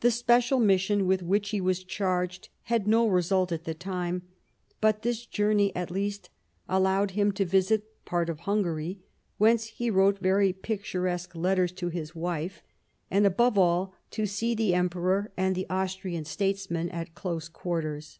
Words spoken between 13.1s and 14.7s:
40 Years of Preparation above all, to see